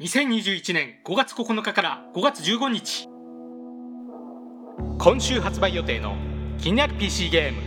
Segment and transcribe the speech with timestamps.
[0.00, 3.08] 2021年5月9日から5月15日。
[4.96, 6.14] 今週発売予定の
[6.56, 7.60] 気になる PC ゲーム。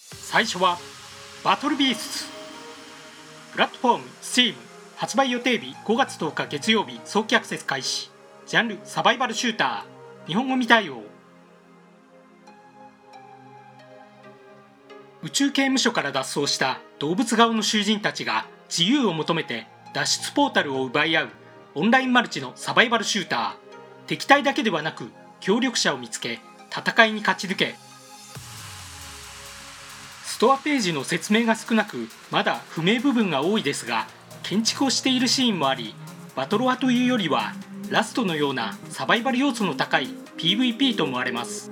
[0.00, 0.78] 最初は
[1.42, 2.30] バトルビース
[3.50, 4.54] プラットフォーム Steam
[4.94, 8.12] 発売予定日5月10日月曜日早期アクセス開始。
[8.46, 10.28] ジャンルサバイバルシューター。
[10.28, 11.02] 日本語未対応。
[15.24, 21.28] 宇宙刑務所から脱走した動物顔の囚人たちが自由を求めて脱出ポータルを奪い合う
[21.74, 24.06] オンラインマルチのサバイバルシューター。
[24.06, 26.40] 敵対だけではなく協力者を見つけ
[26.70, 27.74] 戦いに勝ち抜け。
[30.24, 34.08] ストアページの説明が少なくまだ不明部分が多いですが
[34.42, 35.94] 建築をしているシーンもあり
[36.34, 37.52] バトロワというよりは
[37.90, 41.70] ラストのようなサバイバル要素の高い PVP と思われます。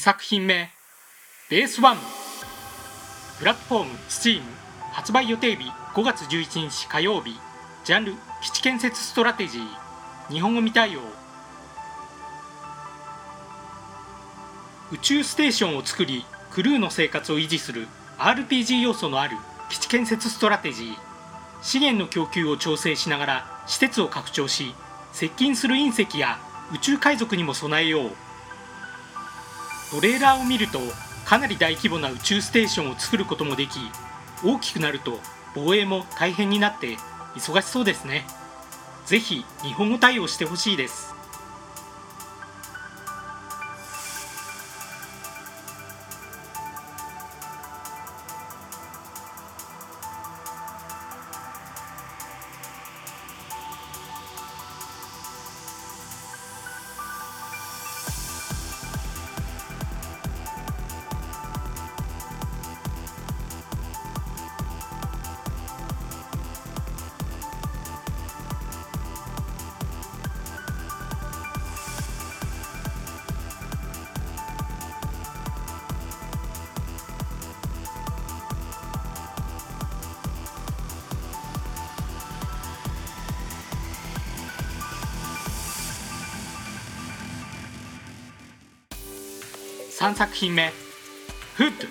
[0.00, 0.70] 2作品目
[1.50, 1.94] Base One
[3.38, 4.40] プラットフォーム Steam
[4.92, 7.38] 発売予定日5月11日火曜日。
[7.84, 10.32] ジャンル基地建設ストラテジー。
[10.32, 11.00] 日本語未対応。
[14.90, 19.36] 宇宙ステーションを作りクルーの生活を維持する RPG 要素のある
[19.68, 20.96] 基地建設ストラテジー。
[21.60, 24.74] 資源の供給を調整しながら施設を拡張し
[25.12, 26.38] 接近する隕石や
[26.72, 28.29] 宇宙海賊にも備えよう。
[29.90, 30.78] トレーラーを見ると
[31.24, 33.80] かなり大規模な宇宙ステーションを作ることもでき
[34.44, 35.18] 大きくなると
[35.54, 36.96] 防衛も大変になって
[37.34, 38.24] 忙しそうですね。
[39.04, 41.09] ぜひ日本語対応してほしいです。
[90.00, 90.72] 3作品目
[91.56, 91.86] 「フッド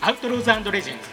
[0.00, 1.08] アウトローズレジェンズ」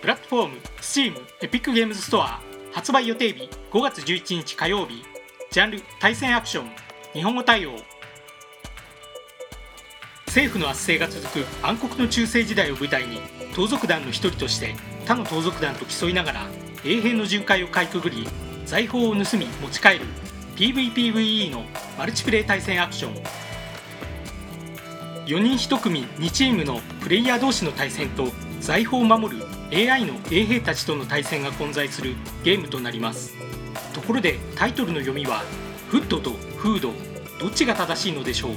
[0.00, 2.40] プラットフォーム Steam エピックゲームズストア
[2.72, 5.04] 発売予定日5月11日火曜日
[5.50, 6.70] ジャンル対戦アクション
[7.12, 7.76] 日本語対応。
[10.28, 13.20] 政府の圧政が続く暗黒の中世時代を舞台に
[13.54, 16.46] 盗賊団の一人として他の盗賊団と競いながら
[16.82, 18.26] 衛兵の巡回をかいくぐり
[18.64, 20.06] 財宝を盗み持ち帰る
[20.56, 21.66] PVPVE の
[21.98, 23.45] マルチプレイ対戦アクション。
[25.26, 28.28] 4人1組2チームのプレイヤー同士の対戦と
[28.60, 32.14] 財宝を守る AI の衛兵たちとの対戦が混在する
[32.44, 33.34] ゲームとなります。
[33.92, 35.42] ところでタイトルの読みは
[35.88, 36.92] フッドとフード
[37.40, 38.52] どっちが正しいのでしょう？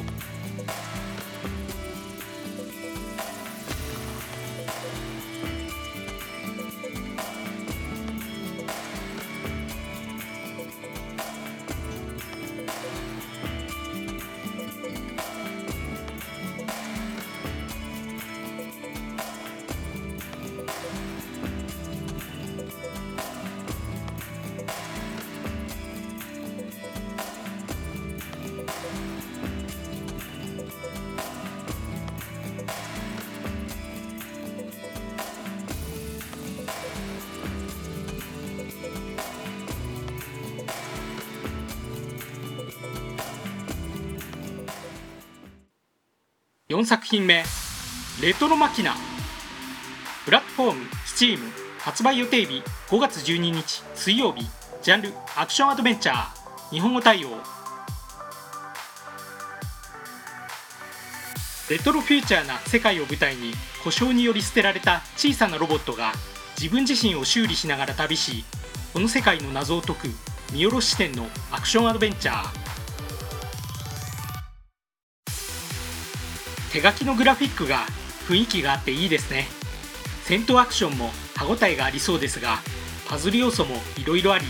[46.70, 47.44] 4作品目
[48.22, 48.96] 「レトロマキナ」
[50.24, 54.48] プラットフォーム STEAM 発売予定日5月12日水曜日。
[54.84, 56.28] ジャンルアクションアドベンチャー。
[56.70, 57.30] 日本語対応。
[61.72, 63.52] レトロフューチャーな世界を舞台に
[63.84, 66.14] 故障により捨てられた小さなロボットが
[66.56, 68.46] 自分自身を修理しながら旅し
[68.94, 70.08] この世界の謎を解く
[70.54, 72.59] 見下ろし視点のアクションアドベンチャー。
[76.72, 77.86] 手書きのグラフィックが
[78.28, 79.48] 雰囲気があっていいですね。
[80.24, 82.60] 戦闘アクションも歯ごたえがありそうですが
[83.08, 84.46] パズル要素もいろいろあり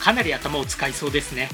[0.00, 1.48] かなり頭を使いそうですね。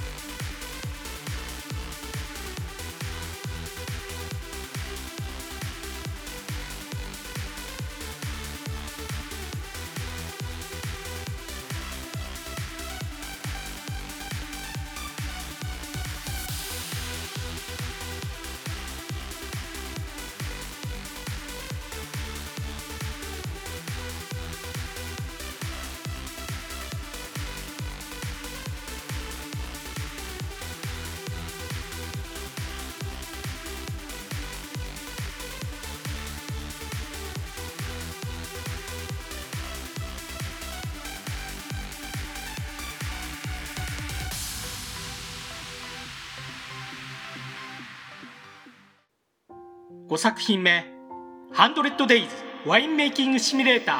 [50.09, 50.85] 5作品目
[51.53, 52.29] 「100 Days
[52.67, 53.97] ワインメイキングシミュレーター」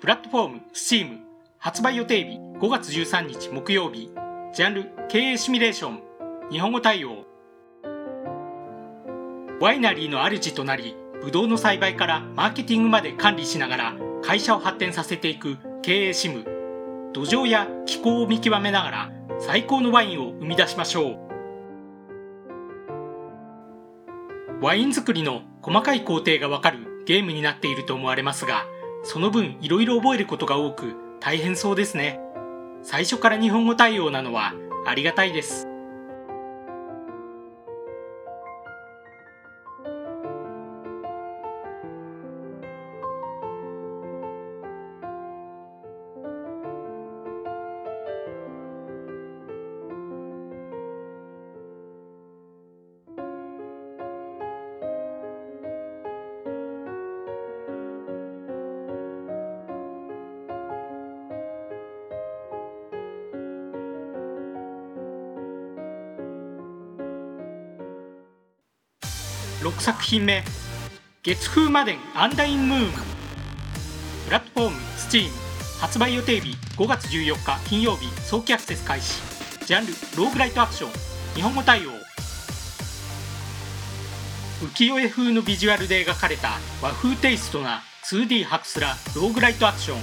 [0.00, 1.20] プラットフォーム Steam
[1.58, 4.10] 発売予定日5月13日木曜日。
[4.52, 6.02] ジャンル経営シミュレーション。
[6.50, 7.24] 日本語対応。
[9.60, 16.44] ワイナリーの主となりブドウの栽培からマーケティングまで管理しながら会社を発展させていく経営シム。
[17.14, 21.29] 土壌や気候を見極めながら最高のワインを生み出しましょう。
[24.60, 28.66] ワイン作りの細かい工程がわかるゲームになっていると思われますが、
[29.04, 32.20] その分いろいろ覚えることが多く大変そうですね。
[32.82, 34.52] 最初から日本語対応なのは
[34.86, 35.69] ありがたいです。
[69.60, 70.42] 6作品目
[71.22, 72.92] 月風魔伝アンダインムーン。
[74.24, 75.28] プラットフォーム Steam
[75.78, 78.06] 発売予定日5月14日金曜日。
[78.22, 79.20] 早期アクセス開始。
[79.66, 80.90] ジャンルローグライトアクション。
[81.34, 81.90] 日本語対応。
[84.62, 89.98] 浮世絵風のビジュアルで描かれた和風テイストな 2D ハクスラローグライトアクション。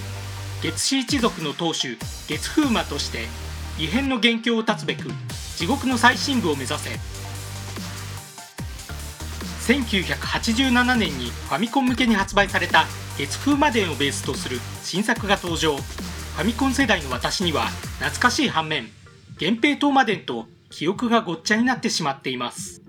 [0.61, 3.25] 月氏一族の当主月風魔として
[3.79, 5.09] 異変の元凶を断つべく
[5.55, 7.16] 地獄の最深部を目指せ。
[9.67, 12.85] 1987年にファミコン向けに発売された
[13.17, 15.75] 月風魔伝をベースとする新作が登場。
[15.75, 17.65] ファミコン世代の私には
[17.99, 18.87] 懐かしい反面
[19.41, 22.86] 源平島魔伝と記憶がごっちゃになってしまっています。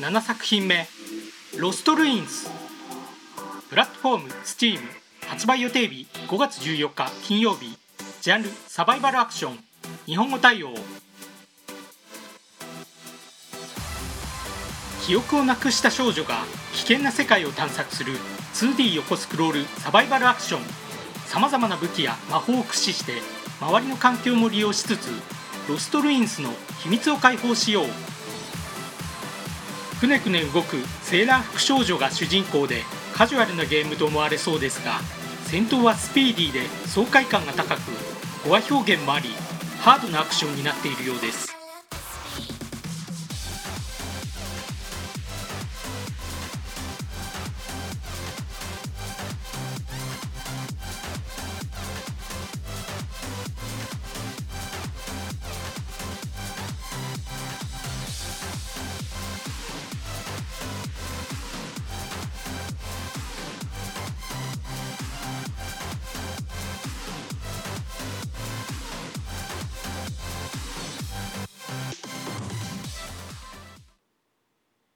[0.00, 0.86] 7作品目
[1.58, 2.48] 「ロストルインズ」
[3.68, 4.80] プラットフォーム STEAM
[5.26, 7.76] 発売予定日5月14日金曜日。
[8.22, 9.58] ジャンルサバイバルアクション。
[10.06, 10.74] 日本語対応。
[15.08, 18.12] 記憶をなくした少女が危険な世界を探索する
[18.52, 20.60] 2D 横スクロールサバイバルアクション。
[21.24, 23.22] さまざまな武器や魔法を駆使して
[23.58, 25.08] 周りの環境も利用しつつ
[25.66, 26.50] ロストルインスの
[26.82, 27.86] 秘密を解放しよう。
[29.98, 32.82] くねくね動くセーラー服少女が主人公で
[33.14, 35.00] カジュアルなゲームと思われそうですが
[35.46, 37.80] 戦闘はスピーディーで爽快感が高く
[38.46, 39.30] 語話表現もあり
[39.80, 41.57] ハードなアクションになっているようです。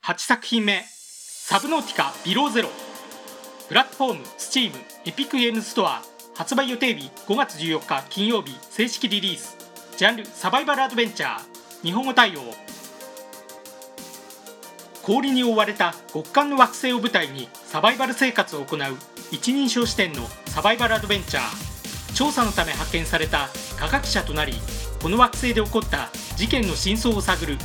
[0.04, 2.70] 8作品目サブノーティカビローゼロ。
[3.68, 4.72] プラットフォーム Steam
[5.04, 6.02] エピックゲームストア。
[6.34, 9.56] 発売予定日5月14日金曜日正式リリース。
[9.96, 11.40] ジャンルサバイバルアドベンチャー。
[11.84, 12.40] 日本語対応。
[15.04, 18.80] 氷に覆われた極寒の惑星を舞台にサバイバル生活を行う
[19.30, 22.14] 一人称視点のサバイバルアドベンチャー。
[22.16, 24.54] 調査のため派遣された科学者となり
[25.00, 27.56] この惑星で起こった事件の真相を探る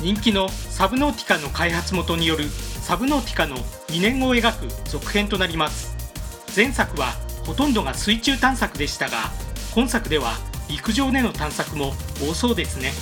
[0.00, 3.56] 人気のサブノーティカの開発元によるサブノーティカの
[3.88, 5.96] 2年後を描く続編となります。
[6.54, 7.14] 前作は
[7.44, 9.16] ほとんどが水中探索でしたが
[9.74, 10.34] 今作では
[10.68, 12.92] 陸上での探索も多そうですね。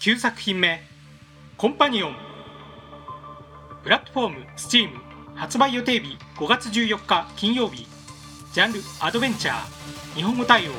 [0.00, 0.80] 9作品目
[1.58, 2.16] 「コンパニオン」
[3.84, 4.98] プラットフォーム STEAM
[5.34, 7.86] 発売予定日5月14日金曜日。
[8.54, 10.16] ジャンルアドベンチャー。
[10.16, 10.72] 日本語対応。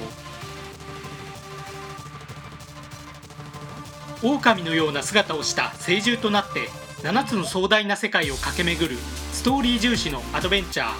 [4.23, 6.69] 狼のような姿をした聖獣となって
[7.03, 8.97] 7つの壮大な世界を駆け巡る
[9.33, 10.93] ストーリー重視のアドベンチャ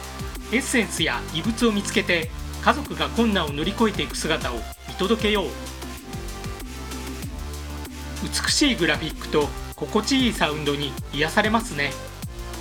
[0.52, 0.58] ー。
[0.58, 2.30] エッセンスや異物を見つけて
[2.62, 5.81] 家族が困難を乗り越えていく姿を見届けよう。
[8.32, 11.92] 美しいグラフィックと心地いいサウンドに癒されますね。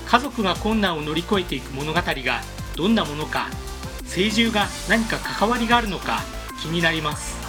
[0.07, 2.41] 家族が困難を乗り越えていく物語が
[2.77, 3.49] どんなものか
[4.05, 6.23] 聖獣が何か関わりがあるのか
[6.61, 7.39] 気になります。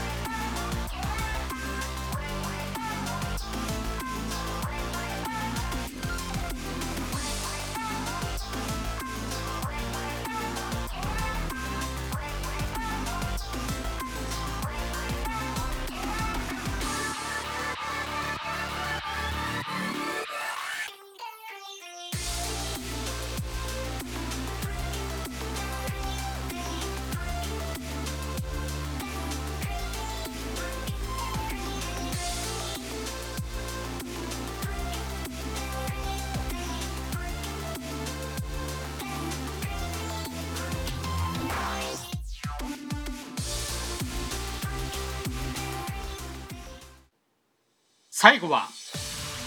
[48.13, 48.68] 最後は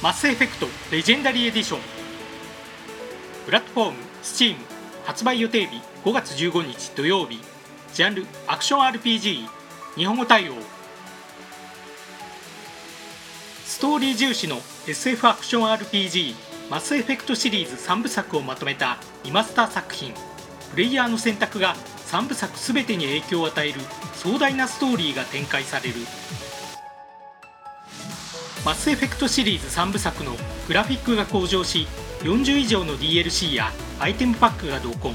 [0.02, 1.80] Mass Effect Legendary Edition。
[3.44, 4.56] プラットフォーム Steam
[5.04, 7.40] 発売予定日5月15日土曜日。
[7.92, 9.46] ジャンルアクション RPG
[9.96, 10.54] 日本語対応。
[13.66, 14.56] ストーリー重視の
[14.88, 16.34] SF アクション RPG
[16.70, 20.14] Mass Effect シリーズ3部作をまとめたリマスター作品。
[20.70, 23.80] プレイヤーの選択が3部作全てに影響を与える
[24.14, 25.96] 壮大なストーリーが展開される。
[28.64, 30.32] マスエフェクトシリーズ3部作の
[30.66, 31.86] グラフィックが向上し
[32.20, 35.14] 40以上の DLC やアイテムパックが同梱。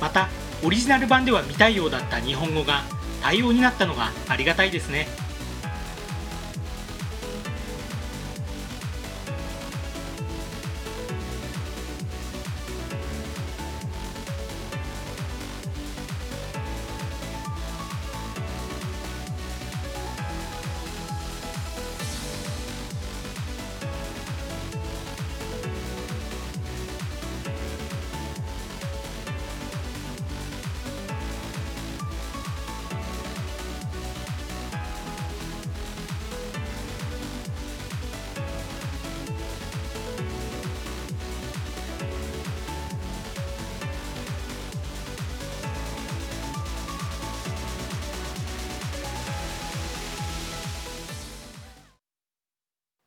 [0.00, 0.28] また
[0.64, 2.82] オリジナル版では未対応だった日本語が
[3.22, 5.06] 対応になったのがありがたいですね。